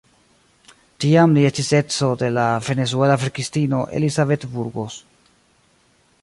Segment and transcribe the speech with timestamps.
[1.03, 4.99] Tiam li estis edzo de la venezuela verkistino Elizabeth Burgos.